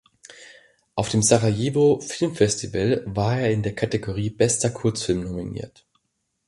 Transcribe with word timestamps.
Auf 0.95 1.09
dem 1.09 1.21
Sarajevo 1.21 1.99
Film 1.99 2.33
Festival 2.35 3.03
war 3.05 3.39
er 3.39 3.51
in 3.51 3.61
der 3.61 3.75
Kategorie 3.75 4.31
Bester 4.31 4.71
Kurzfilm 4.71 5.21
nominiert. 5.21 5.85